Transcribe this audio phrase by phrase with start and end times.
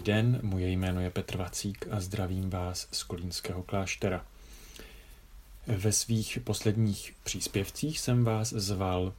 [0.00, 4.26] den, moje jméno je Petr Vacík a zdravím vás z Kolínského kláštera.
[5.66, 9.12] Ve svých posledních příspěvcích jsem vás zval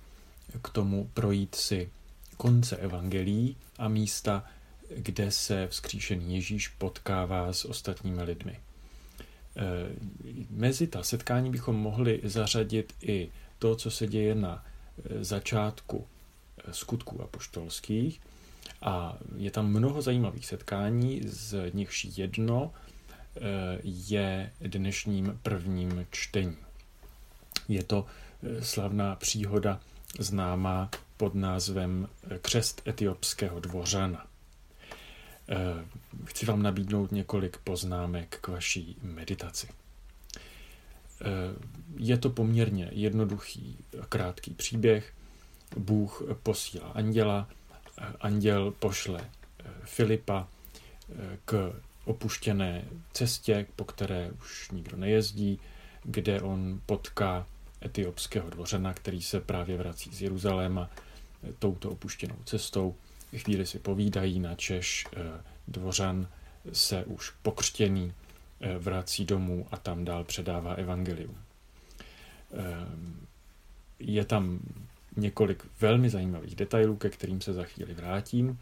[0.62, 1.90] k tomu projít si
[2.38, 4.46] konce evangelií a místa,
[4.98, 8.52] kde se vzkříšený Ježíš potkává s ostatními lidmi.
[8.52, 8.60] E,
[10.50, 13.30] mezi ta setkání bychom mohli zařadit i
[13.60, 14.66] to, co se děje na
[15.10, 16.08] e, začátku
[16.58, 18.22] e, skutků apoštolských.
[18.82, 22.74] A je tam mnoho zajímavých setkání, z nichž jedno
[23.84, 26.58] je dnešním prvním čtení.
[27.68, 28.06] Je to
[28.62, 29.80] slavná příhoda
[30.20, 32.08] známá pod názvem
[32.42, 34.28] Křest etiopského dvořana.
[35.50, 35.86] Eh,
[36.26, 39.68] chci vám nabídnout několik poznámek k vaší meditaci.
[39.68, 41.26] Eh,
[41.98, 43.78] je to poměrně jednoduchý,
[44.10, 45.14] krátký příběh.
[45.78, 47.56] Bůh posílá anděla, eh,
[48.22, 49.30] anděl pošle
[49.84, 50.48] Filipa
[51.46, 51.74] k
[52.06, 55.60] opuštěné cestě, po které už nikdo nejezdí,
[56.04, 57.48] kde on potká
[57.86, 60.90] etiopského dvořana, který se právě vrací z Jeruzaléma
[61.60, 62.96] touto opuštěnou cestou
[63.38, 66.28] chvíli si povídají, na Češ eh, dvořan
[66.74, 68.14] se už pokřtěný
[68.62, 71.38] eh, vrací domů a tam dál předává evangelium.
[72.54, 72.58] Eh,
[74.00, 74.60] je tam
[75.16, 78.60] několik velmi zajímavých detailů, ke kterým se za chvíli vrátím.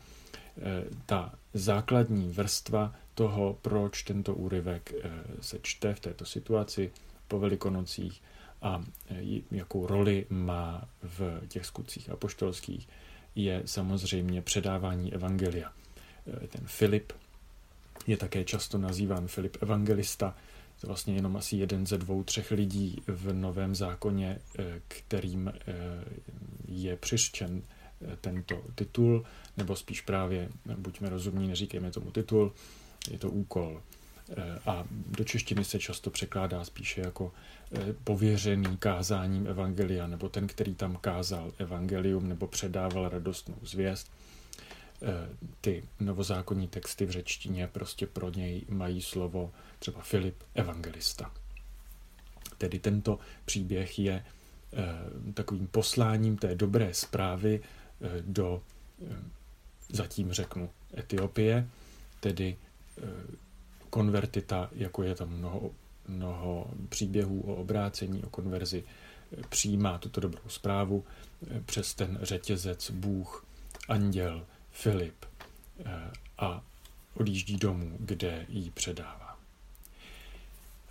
[1.05, 4.93] Ta základní vrstva toho, proč tento úryvek
[5.41, 6.91] se čte v této situaci
[7.27, 8.21] po velikonocích
[8.61, 8.83] a
[9.51, 12.87] jakou roli má v těch skutcích apoštolských,
[13.35, 15.71] je samozřejmě předávání evangelia.
[16.49, 17.13] Ten Filip
[18.07, 20.35] je také často nazýván Filip evangelista,
[20.81, 25.73] to vlastně jenom asi jeden ze dvou, třech lidí v Novém zákoně, eh, kterým eh,
[26.67, 27.61] je přištěn
[28.21, 29.25] tento titul,
[29.57, 32.53] nebo spíš právě, buďme rozumní, neříkejme tomu titul,
[33.11, 33.81] je to úkol.
[34.65, 37.31] A do češtiny se často překládá spíše jako
[37.71, 44.11] Eh, pověřený kázáním evangelia, nebo ten, který tam kázal evangelium nebo předával radostnou zvěst.
[45.01, 45.29] Eh,
[45.61, 51.33] ty novozákonní texty v řečtině prostě pro něj mají slovo třeba Filip evangelista.
[52.57, 54.25] Tedy tento příběh je
[54.73, 57.61] eh, takovým posláním té dobré zprávy
[58.21, 58.63] do,
[59.89, 61.67] zatím řeknu, Etiopie,
[62.19, 62.57] tedy
[63.89, 65.71] konvertita, jako je tam mnoho
[66.09, 68.83] mnoho příběhů o obrácení, o konverzi,
[69.49, 71.05] přijímá tuto dobrou zprávu
[71.65, 73.45] přes ten řetězec Bůh,
[73.87, 75.25] anděl, Filip
[75.85, 76.63] eh, a
[77.13, 79.39] odjíždí domů, kde ji předává.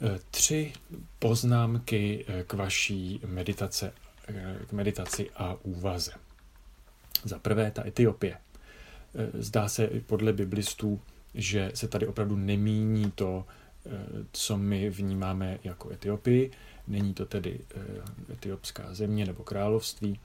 [0.00, 0.72] Eh, tři
[1.18, 3.92] poznámky eh, k vaší meditace,
[4.68, 6.12] k meditaci a úvaze.
[7.24, 8.36] Za prvé ta Etiopie.
[9.34, 11.00] Zdá se podle biblistů,
[11.34, 13.46] že se tady opravdu nemíní to,
[14.32, 16.50] co my vnímáme jako Etiopii.
[16.88, 17.60] Není to tedy
[18.32, 20.20] etiopská země nebo království.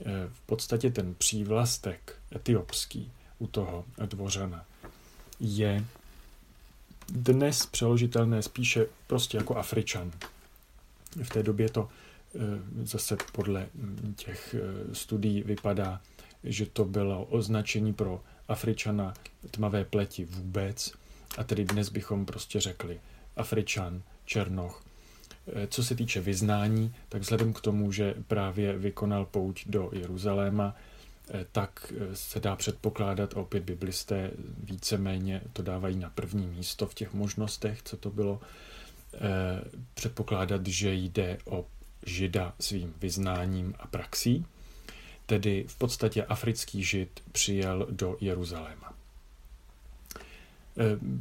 [0.00, 4.64] Eh, v podstatě ten přívlastek etiopský u toho dvořana
[5.40, 5.84] je
[7.08, 10.12] dnes přeložitelné spíše prostě jako Afričan.
[11.22, 11.88] V té době to
[12.82, 14.54] zase podle hm, těch
[14.92, 16.00] studií vypadá,
[16.44, 19.14] že to bylo označení pro Afričana
[19.50, 20.92] tmavé pleti vůbec,
[21.38, 23.00] a tedy dnes bychom prostě řekli
[23.36, 24.82] Afričan, Černoch.
[25.52, 30.76] Eh, co se týče vyznání, tak vzhledem k tomu, že právě vykonal pouť do Jeruzaléma,
[31.30, 34.30] eh, tak eh, se dá předpokládat, a opět biblisté
[34.62, 38.40] víceméně to dávají na první místo v těch možnostech, co to bylo,
[39.94, 41.66] předpokládat, že jde o
[42.06, 44.46] žida svým vyznáním a praxí,
[45.26, 48.94] tedy v podstatě africký žid přijel do Jeruzaléma.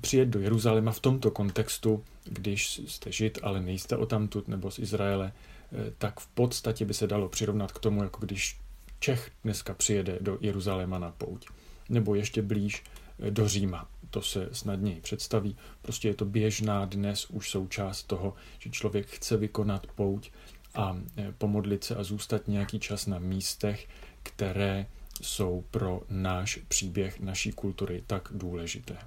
[0.02, 4.80] Přijet do Jeruzaléma v tomto kontextu, když jste žid, ale nejste o tamtud nebo z
[4.80, 8.60] Izraele, eh, tak v podstatě by se dalo přirovnat k tomu, jako když
[9.00, 11.48] Čech dneska přijede do Jeruzaléma na pouť.
[11.90, 12.84] Nebo ještě blíž
[13.20, 13.88] eh, do Říma.
[14.10, 15.58] To se snadněji představí.
[15.82, 20.32] Prostě je to běžná dnes už součást toho, že člověk chce vykonat pouť
[20.76, 20.98] a
[21.38, 23.88] pomodlit se a zůstat nějaký čas na místech,
[24.24, 24.86] které
[25.22, 28.98] jsou pro náš příběh naší kultury tak důležité.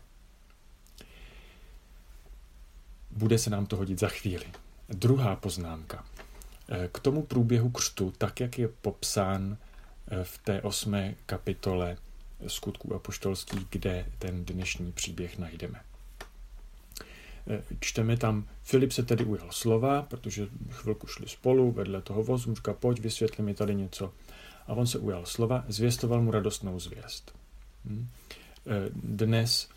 [3.16, 4.46] Bude se nám to hodit za chvíli.
[4.88, 6.04] Druhá poznámka.
[6.68, 9.56] Eh, k tomu průběhu křtu, tak jak je popsán
[10.08, 11.96] eh, v té osmé kapitole
[12.46, 15.80] skutků apoštolských, kde ten dnešní příběh najdeme.
[17.48, 22.54] Eh, čteme tam, Filip se tedy ujal slova, protože chvilku šli spolu vedle toho vozu,
[22.54, 24.12] říká, pojď, vysvětli mi tady něco.
[24.66, 27.34] A on se ujal slova, zvěstoval mu radostnou zvěst.
[27.84, 28.08] Hm?
[28.94, 29.68] Dnes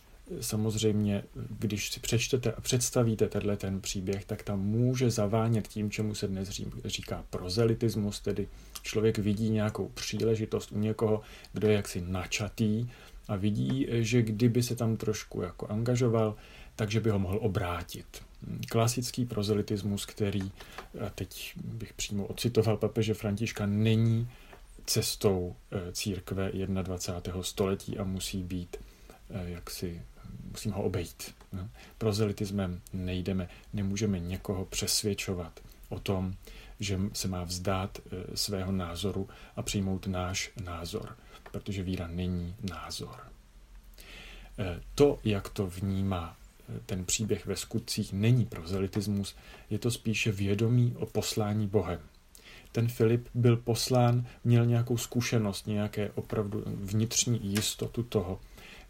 [0.41, 1.23] samozřejmě,
[1.59, 6.27] když si přečtete a představíte tenhle ten příběh, tak tam může zavánět tím, čemu se
[6.27, 6.49] dnes
[6.85, 8.47] říká prozelitismus, tedy
[8.81, 11.21] člověk vidí nějakou příležitost u někoho,
[11.53, 12.89] kdo je jaksi načatý
[13.27, 16.35] a vidí, že kdyby se tam trošku jako angažoval,
[16.75, 18.21] takže by ho mohl obrátit.
[18.69, 20.51] Klasický prozelitismus, který,
[21.05, 24.29] a teď bych přímo ocitoval papeže Františka, není
[24.85, 27.43] cestou eh, církve 21.
[27.43, 28.77] století a musí být
[29.29, 30.01] eh, jaksi
[30.51, 31.35] musím ho obejít.
[31.53, 31.69] No.
[31.97, 35.59] Prozelitismem nejdeme, nemůžeme někoho přesvědčovat
[35.89, 36.33] o tom,
[36.79, 41.17] že se má vzdát e, svého názoru a přijmout náš názor,
[41.51, 43.19] protože víra není názor.
[44.59, 46.37] E, to, jak to vnímá
[46.75, 49.35] e, ten příběh ve skutcích, není prozelitismus,
[49.69, 51.99] je to spíše vědomí o poslání Bohem.
[52.71, 58.39] Ten Filip byl poslán, měl nějakou zkušenost, nějaké opravdu vnitřní jistotu toho,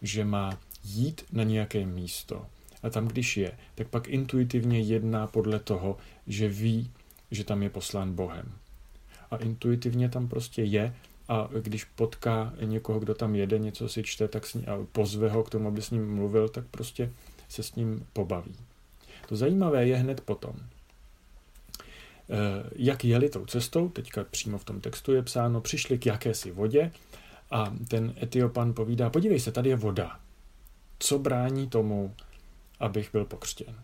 [0.01, 2.45] že má jít na nějaké místo.
[2.83, 5.97] A tam, když je, tak pak intuitivně jedná podle toho,
[6.27, 6.91] že ví,
[7.31, 8.51] že tam je poslán Bohem.
[9.31, 10.95] A intuitivně tam prostě je
[11.27, 15.29] a když potká někoho, kdo tam jede, něco si čte, tak s ní, a pozve
[15.29, 17.11] ho k tomu, aby s ním mluvil, tak prostě
[17.49, 18.55] se s ním pobaví.
[19.27, 20.55] To zajímavé je hned potom.
[22.29, 26.51] Eh, jak jeli tou cestou, teďka přímo v tom textu je psáno, přišli k jakési
[26.51, 26.91] vodě
[27.51, 30.19] a ten Etiopan povídá, podívej se, tady je voda
[30.99, 32.15] co brání tomu,
[32.79, 33.75] abych byl pokřtěn.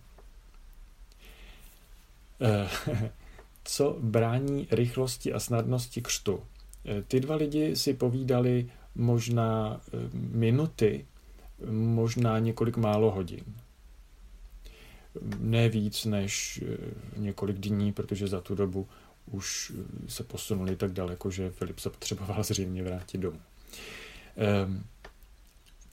[2.41, 2.69] Eh,
[3.63, 6.44] co brání rychlosti a snadnosti křtu?
[6.85, 11.06] Eh, ty dva lidi si povídali možná eh, minuty,
[11.71, 13.44] možná několik málo hodin.
[15.39, 16.63] Ne víc než
[17.17, 18.88] několik dní, protože za tu dobu
[19.25, 19.71] už
[20.07, 23.39] se posunuli tak daleko, že Filip se potřeboval zřejmě vrátit domů.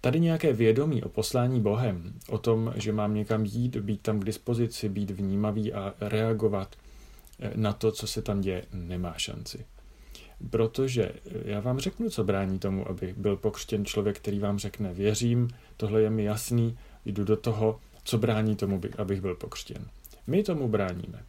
[0.05, 4.25] Tady nějaké vědomí o poslání Bohem, o tom, že mám někam jít, být tam k
[4.25, 6.77] dispozici, být vnímavý a reagovat
[7.41, 9.67] eh, na to, co se tam děje, nemá šanci.
[10.51, 14.95] Protože eh, já vám řeknu, co brání tomu, aby byl pokřtěn člověk, který vám řekne,
[14.95, 19.87] věřím, tohle je mi jasný, jdu do toho, co brání tomu, abych byl pokřtěn.
[20.27, 21.23] My tomu bráníme.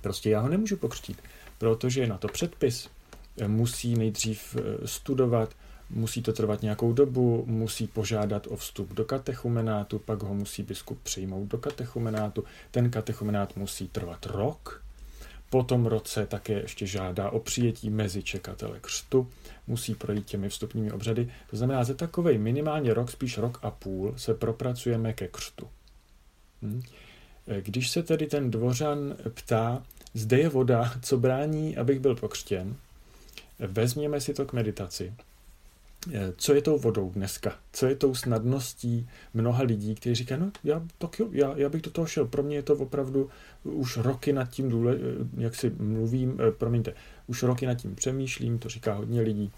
[0.00, 1.22] Prostě já ho nemůžu pokřtít,
[1.58, 2.90] protože je na to předpis.
[3.40, 5.54] Eh, musí nejdřív studovat,
[5.90, 11.02] Musí to trvat nějakou dobu, musí požádat o vstup do katechumenátu, pak ho musí biskup
[11.02, 12.44] přijmout do katechumenátu.
[12.70, 14.82] Ten katechumenát musí trvat rok,
[15.50, 19.28] po tom roce také ještě žádá o přijetí mezi čekatele křtu,
[19.66, 21.32] musí projít těmi vstupními obřady.
[21.50, 25.68] To znamená, za takovej minimálně rok, spíš rok a půl, se propracujeme ke křtu.
[26.62, 26.82] Hm?
[27.60, 29.82] Když se tedy ten dvořan ptá,
[30.14, 32.76] zde je voda, co brání, abych byl pokřtěn,
[33.58, 35.12] vezměme si to k meditaci.
[36.12, 40.50] Eh, co je tou vodou dneska, co je tou snadností mnoha lidí, kteří říkají, no
[40.64, 43.30] já, tak jo, já, já bych do toho šel, pro mě je to opravdu
[43.64, 44.98] už roky nad tím, důle, eh,
[45.36, 46.94] jak si mluvím, eh, promiňte,
[47.26, 49.52] už roky nad tím přemýšlím, to říká hodně lidí,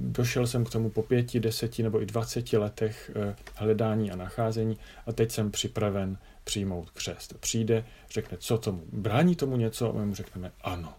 [0.00, 3.10] došel jsem k tomu po pěti, deseti nebo i dvaceti letech
[3.54, 7.34] hledání a nacházení a teď jsem připraven přijmout křest.
[7.40, 9.90] Přijde, řekne, co tomu, brání tomu něco?
[9.90, 10.94] A my mu řekneme ano.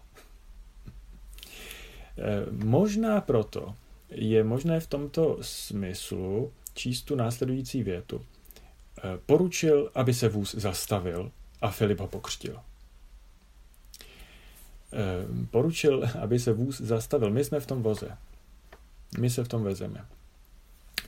[2.50, 3.74] Možná proto,
[4.10, 8.24] je možné v tomto smyslu číst tu následující větu.
[8.98, 12.60] Eh, poručil, aby se vůz zastavil a Filip ho pokřtil.
[14.92, 17.30] Eh, poručil, aby se vůz zastavil.
[17.30, 18.16] My jsme v tom voze.
[19.18, 20.04] My se v tom vezeme.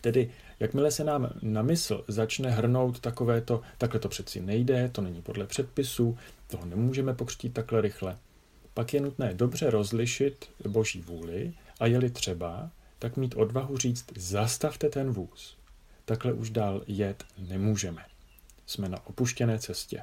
[0.00, 0.30] Tedy,
[0.60, 5.46] jakmile se nám na mysl začne hrnout takovéto, takhle to přeci nejde, to není podle
[5.46, 8.18] předpisů, toho nemůžeme pokřtít takhle rychle,
[8.74, 14.88] pak je nutné dobře rozlišit boží vůli a je-li třeba, tak mít odvahu říct, zastavte
[14.88, 15.56] ten vůz.
[16.04, 18.04] Takhle už dál jet nemůžeme.
[18.66, 20.02] Jsme na opuštěné cestě.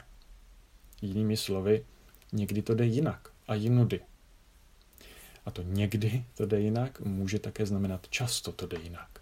[1.01, 1.85] Jinými slovy,
[2.31, 3.99] někdy to jde jinak a jinudy.
[5.45, 9.21] A to někdy to jde jinak může také znamenat často to jde jinak.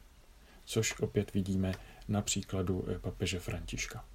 [0.65, 1.73] Což opět vidíme
[2.07, 4.05] na příkladu eh, papeže Františka.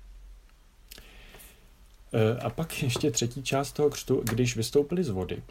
[2.15, 5.43] Eh, a pak ještě třetí část toho křtu, když vystoupili z vody,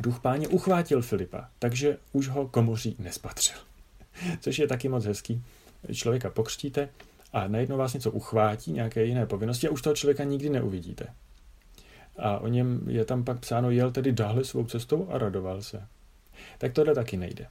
[0.00, 3.56] Duch páně uchvátil Filipa, takže už ho komoří nespatřil.
[4.40, 5.42] Což je taky moc hezký.
[5.92, 6.88] Člověka pokřtíte
[7.32, 11.06] a najednou vás něco uchvátí, nějaké jiné povinnosti a už toho člověka nikdy neuvidíte.
[12.18, 15.82] A o něm je tam pak psáno, jel tedy dále svou cestou a radoval se.
[16.58, 17.46] Tak tohle taky nejde.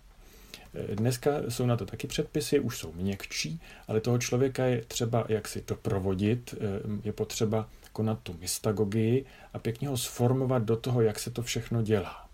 [0.94, 5.48] Dneska jsou na to taky předpisy, už jsou měkčí, ale toho člověka je třeba jak
[5.48, 6.56] si to provodit,
[7.04, 11.82] je potřeba konat tu mystagogii a pěkně ho sformovat do toho, jak se to všechno
[11.82, 12.30] dělá.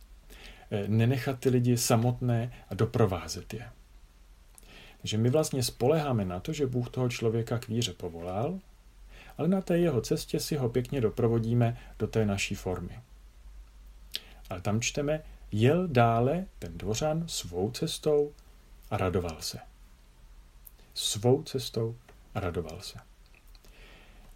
[0.71, 3.69] Eh, nenechat ty lidi samotné a doprovázet je.
[5.03, 8.59] že my vlastně spoleháme na to, že Bůh toho člověka k víře povolal,
[9.37, 12.99] ale na té jeho cestě si ho pěkně doprovodíme do té naší formy.
[14.49, 18.33] Ale tam čteme, jel dále ten dvořan svou cestou
[18.89, 19.59] a radoval se.
[20.93, 21.95] Svou cestou
[22.35, 23.08] a radoval se.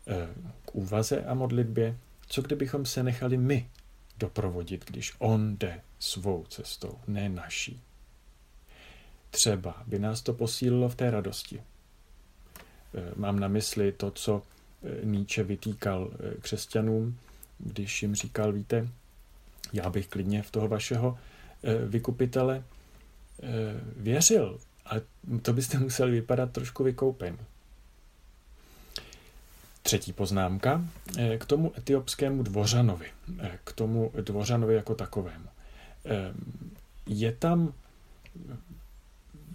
[0.07, 0.27] E,
[0.65, 3.69] k úvaze a modlitbě, co kdybychom se nechali my
[4.17, 7.81] doprovodit, když on jde svou cestou, ne naší.
[9.29, 11.57] Třeba by nás to posílilo v té radosti.
[11.57, 11.63] E,
[13.15, 14.41] mám na mysli to, co
[14.83, 17.17] e, Nietzsche vytýkal křesťanům,
[17.59, 18.87] když jim říkal, víte,
[19.73, 21.17] já bych klidně v toho vašeho
[21.87, 22.63] vykupitele
[23.95, 25.01] věřil, ale
[25.41, 27.37] to byste museli vypadat trošku vykoupený.
[29.83, 30.85] Třetí poznámka
[31.17, 35.45] eh, k tomu etiopskému dvořanovi, eh, k tomu dvořanovi jako takovému.
[36.05, 36.33] Eh,
[37.07, 37.73] je tam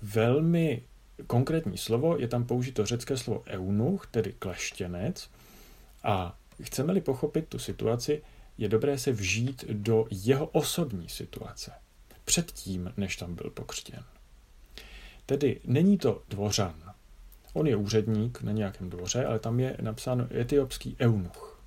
[0.03, 0.83] velmi
[1.27, 5.31] konkrétní slovo, je tam použito řecké slovo eunuch, tedy kleštěnec,
[6.05, 8.23] a chceme-li pochopit tu situaci,
[8.59, 11.73] je dobré se vžít do jeho osobní situace,
[12.25, 14.05] předtím, než tam byl pokřtěn.
[15.27, 16.88] Tedy není to dvořan,
[17.59, 21.61] On je úředník na nějakém dvoře, ale tam je napsáno etiopský eunuch.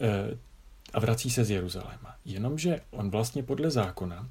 [0.00, 0.38] E,
[0.94, 2.16] a vrací se z Jeruzaléma.
[2.24, 4.28] Jenomže on vlastně podle zákona,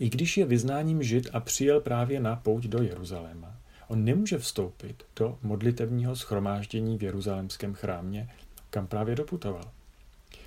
[0.00, 3.56] i když je vyznáním žid a přijel právě na pouť do Jeruzaléma,
[3.88, 8.28] on nemůže vstoupit do modlitevního schromáždění v jeruzalémském chrámě,
[8.70, 9.70] kam právě doputoval.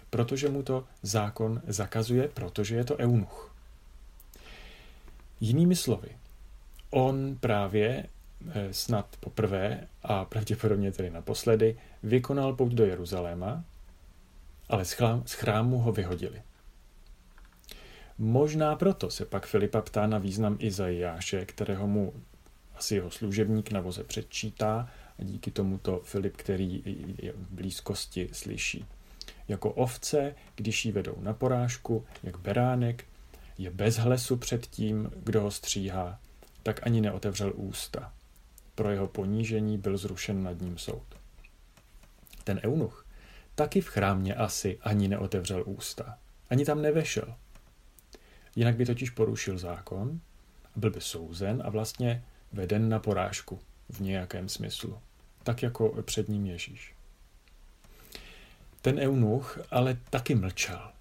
[0.09, 3.55] Protože mu to zákon zakazuje, protože je to eunuch.
[5.39, 6.09] Jinými slovy,
[6.89, 8.05] on právě
[8.71, 13.63] snad poprvé a pravděpodobně tedy naposledy vykonal pouť do Jeruzaléma,
[14.69, 14.85] ale
[15.25, 16.41] z chrámu ho vyhodili.
[18.17, 22.13] Možná proto se pak Filipa ptá na význam Izajáše, kterého mu
[22.75, 26.83] asi jeho služebník na voze předčítá a díky tomuto Filip, který
[27.17, 28.85] je v blízkosti, slyší.
[29.47, 33.05] Jako ovce, když ji vedou na porážku, jak beránek,
[33.57, 36.19] je bez hlesu před tím, kdo ho stříhá,
[36.63, 38.13] tak ani neotevřel ústa
[38.81, 41.05] pro jeho ponížení byl zrušen nad ním soud.
[42.43, 43.05] Ten eunuch
[43.55, 46.17] taky v chrámě asi ani neotevřel ústa,
[46.49, 47.35] ani tam nevešel.
[48.55, 50.19] Jinak by totiž porušil zákon,
[50.75, 52.23] byl by souzen a vlastně
[52.53, 53.59] veden na porážku
[53.89, 54.99] v nějakém smyslu,
[55.43, 56.95] tak jako před ním Ježíš.
[58.81, 60.91] Ten eunuch ale taky mlčel.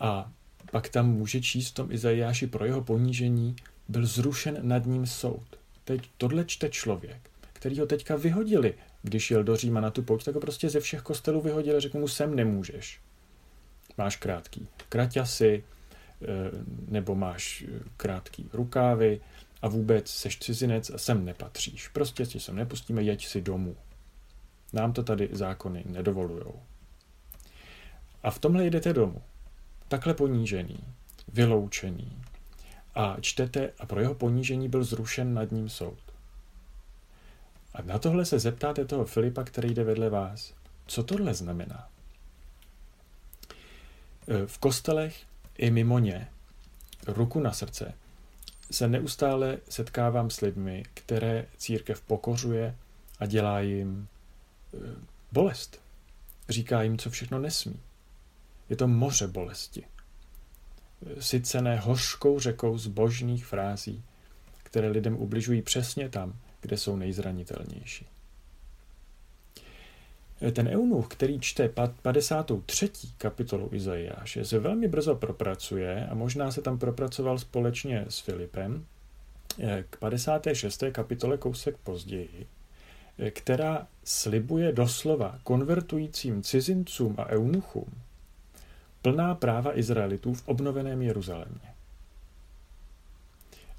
[0.00, 0.32] A
[0.70, 3.56] pak tam může číst v tom Izajáši pro jeho ponížení,
[3.88, 9.44] byl zrušen nad ním soud teď tohle čte člověk, který ho teďka vyhodili, když jel
[9.44, 12.08] do Říma na tu pouť, tak ho prostě ze všech kostelů vyhodili a řekl mu,
[12.08, 13.00] sem nemůžeš.
[13.98, 15.64] Máš krátký kraťasy,
[16.22, 16.26] eh,
[16.88, 19.20] nebo máš eh, krátký rukávy
[19.62, 21.88] a vůbec seš cizinec a sem nepatříš.
[21.88, 23.76] Prostě si sem nepustíme, jeď si domů.
[24.72, 26.62] Nám to tady zákony nedovolujou.
[28.22, 29.22] A v tomhle jdete domů.
[29.88, 30.78] Takhle ponížený,
[31.28, 32.22] vyloučený,
[32.94, 35.98] a čtete, a pro jeho ponížení byl zrušen nad ním soud.
[37.74, 40.54] A na tohle se zeptáte toho Filipa, který jde vedle vás.
[40.86, 41.88] Co tohle znamená?
[44.28, 45.26] E, v kostelech
[45.58, 46.28] i mimo ně,
[47.06, 47.94] ruku na srdce,
[48.70, 52.76] se neustále setkávám s lidmi, které církev pokořuje
[53.18, 54.08] a dělá jim
[54.74, 54.78] e,
[55.32, 55.80] bolest.
[56.48, 57.80] Říká jim, co všechno nesmí.
[58.68, 59.84] Je to moře bolesti
[61.18, 64.02] sycené hořkou řekou zbožných frází,
[64.62, 68.06] které lidem ubližují přesně tam, kde jsou nejzranitelnější.
[70.52, 71.68] Ten eunuch, který čte
[72.02, 72.90] 53.
[73.18, 78.86] kapitolu Izajáše, se velmi brzo propracuje a možná se tam propracoval společně s Filipem
[79.58, 80.84] eh, k 56.
[80.92, 82.46] kapitole kousek později,
[83.18, 87.92] eh, která slibuje doslova konvertujícím cizincům a eunuchům,
[89.02, 91.74] plná práva Izraelitů v obnoveném Jeruzalémě.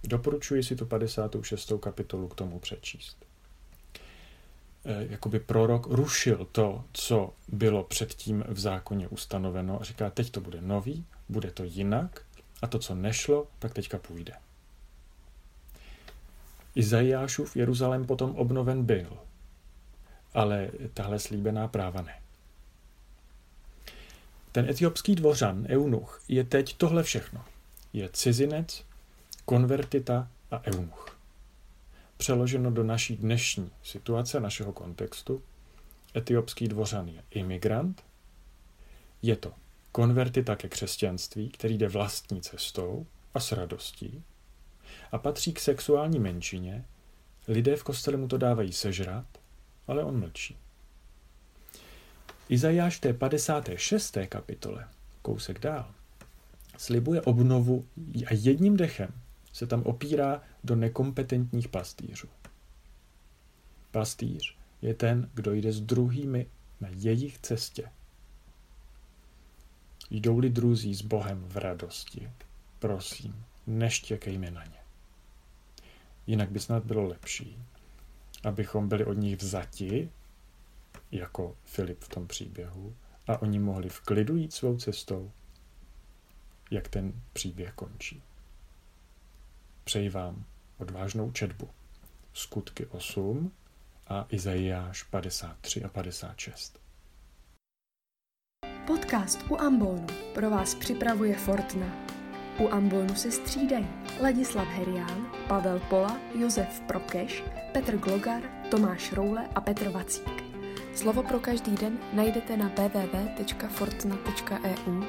[0.03, 1.73] Doporučuji si tu 56.
[1.79, 3.25] kapitolu k tomu přečíst.
[4.85, 10.41] E, jakoby prorok rušil to, co bylo předtím v zákoně ustanoveno a říká, teď to
[10.41, 12.25] bude nový, bude to jinak
[12.61, 14.33] a to, co nešlo, tak teďka půjde.
[16.75, 19.17] Izajášův Jeruzalém potom obnoven byl,
[20.33, 22.22] ale tahle slíbená práva ne.
[24.53, 27.45] Ten etiopský dvořan, eunuch, je teď tohle všechno.
[27.93, 28.86] Je cizinec,
[29.45, 31.19] konvertita a eunuch.
[32.17, 35.43] Přeloženo do naší dnešní situace, našeho kontextu,
[36.15, 38.03] etiopský dvořan je imigrant,
[39.22, 39.53] je to
[39.91, 44.24] konvertita ke křesťanství, který jde vlastní cestou a s radostí.
[45.12, 46.86] a patří k sexuální menšině,
[47.48, 49.25] lidé v kostele mu to dávají sežrat,
[49.88, 50.57] ale on mlčí.
[52.50, 54.17] Izajáš té 56.
[54.29, 54.88] kapitole,
[55.21, 55.91] kousek dál,
[56.77, 57.85] slibuje obnovu
[58.25, 59.09] a jedním dechem
[59.53, 62.27] se tam opírá do nekompetentních pastýřů.
[63.91, 66.47] Pastýř je ten, kdo jde s druhými
[66.81, 67.91] na jejich cestě.
[70.12, 72.31] Jdou-li druzí s Bohem v radosti,
[72.79, 74.79] prosím, neštěkejme na ně.
[76.27, 77.57] Jinak by snad bylo lepší,
[78.43, 80.09] abychom byli od nich vzati,
[81.13, 82.96] jako Filip v tom příběhu,
[83.27, 85.32] a oni mohli v klidu jít svou cestou,
[86.72, 88.24] jak ten příběh končí.
[89.84, 90.46] Přeji vám
[90.77, 91.70] odvážnou četbu.
[92.34, 93.51] Skutky 8
[94.08, 96.79] a Izajáš 53 a 56.
[98.88, 102.05] Podcast u Ambonu pro vás připravuje Fortna.
[102.60, 103.88] U Ambonu se střídají
[104.22, 107.43] Ladislav Herián, Pavel Pola, Josef Prokeš,
[107.74, 110.52] Petr Glogar, Tomáš Roule a Petr Vacík.
[110.95, 115.03] Slovo pro každý den najdete na www.fortna.eu,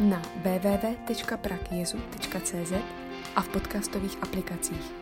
[0.00, 2.72] na www.prakjezu.cz
[3.36, 4.99] a v podcastových aplikacích.